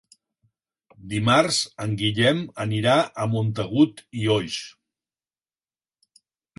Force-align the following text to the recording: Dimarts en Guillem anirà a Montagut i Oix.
Dimarts 1.11 1.59
en 1.85 1.93
Guillem 2.01 2.41
anirà 2.67 2.97
a 3.05 3.29
Montagut 3.37 4.05
i 4.23 4.27
Oix. 4.41 4.61